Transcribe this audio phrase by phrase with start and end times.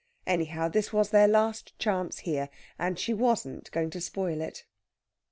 [0.25, 4.65] Anyhow, this was their last chance here, and she wasn't going to spoil it.